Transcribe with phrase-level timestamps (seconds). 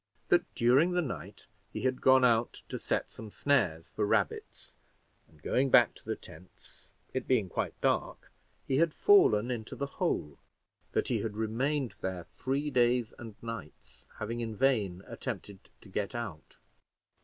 [0.29, 4.73] That during the night he had gone out to set some snares for rabbits,
[5.27, 8.31] and going back to the tents, it being quite dark,
[8.67, 10.39] he had fallen into the hole;
[10.93, 16.15] that he had remained there three days and nights, having in vain attempted to get
[16.15, 16.57] out.